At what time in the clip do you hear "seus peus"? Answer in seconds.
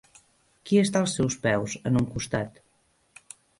1.19-1.77